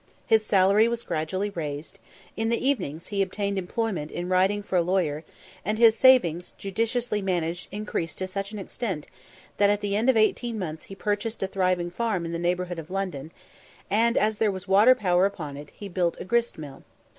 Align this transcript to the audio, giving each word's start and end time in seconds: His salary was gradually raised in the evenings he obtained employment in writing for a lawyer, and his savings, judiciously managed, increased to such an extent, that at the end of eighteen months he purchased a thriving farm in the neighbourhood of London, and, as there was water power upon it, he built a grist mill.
His 0.25 0.43
salary 0.43 0.87
was 0.87 1.03
gradually 1.03 1.51
raised 1.51 1.99
in 2.35 2.49
the 2.49 2.57
evenings 2.67 3.09
he 3.09 3.21
obtained 3.21 3.59
employment 3.59 4.09
in 4.09 4.29
writing 4.29 4.63
for 4.63 4.75
a 4.77 4.81
lawyer, 4.81 5.23
and 5.63 5.77
his 5.77 5.95
savings, 5.95 6.53
judiciously 6.57 7.21
managed, 7.21 7.67
increased 7.71 8.17
to 8.17 8.25
such 8.25 8.51
an 8.51 8.57
extent, 8.57 9.05
that 9.57 9.69
at 9.69 9.81
the 9.81 9.95
end 9.95 10.09
of 10.09 10.17
eighteen 10.17 10.57
months 10.57 10.85
he 10.85 10.95
purchased 10.95 11.43
a 11.43 11.47
thriving 11.47 11.91
farm 11.91 12.25
in 12.25 12.31
the 12.31 12.39
neighbourhood 12.39 12.79
of 12.79 12.89
London, 12.89 13.31
and, 13.91 14.17
as 14.17 14.39
there 14.39 14.51
was 14.51 14.67
water 14.67 14.95
power 14.95 15.27
upon 15.27 15.55
it, 15.55 15.69
he 15.71 15.87
built 15.87 16.17
a 16.19 16.25
grist 16.25 16.57
mill. 16.57 16.81